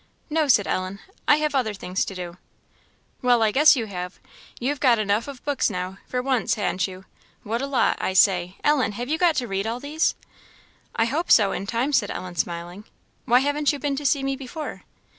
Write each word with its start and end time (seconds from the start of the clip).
"No," 0.31 0.47
said 0.47 0.65
Ellen, 0.65 0.99
"I 1.27 1.35
have 1.35 1.53
other 1.53 1.75
things 1.75 2.03
to 2.05 2.15
do." 2.15 2.37
"Well, 3.21 3.43
I 3.43 3.51
guess 3.51 3.75
you 3.75 3.85
have. 3.85 4.19
You've 4.59 4.79
got 4.79 4.97
enough 4.97 5.27
of 5.27 5.45
books 5.45 5.69
now, 5.69 5.99
for 6.07 6.23
once, 6.23 6.55
han't 6.55 6.87
you? 6.87 7.05
What 7.43 7.61
a 7.61 7.67
lot! 7.67 7.99
I 8.01 8.13
say, 8.13 8.57
Ellen, 8.63 8.93
have 8.93 9.09
you 9.09 9.19
got 9.19 9.35
to 9.35 9.47
read 9.47 9.67
all 9.67 9.79
these?" 9.79 10.15
"I 10.95 11.05
hope 11.05 11.29
so, 11.29 11.51
in 11.51 11.67
time," 11.67 11.93
said 11.93 12.09
Ellen, 12.09 12.35
smiling. 12.35 12.85
"Why 13.25 13.41
haven't 13.41 13.71
you 13.71 13.77
been 13.77 13.95
to 13.97 14.05
see 14.07 14.23
me 14.23 14.35
before?" 14.35 14.85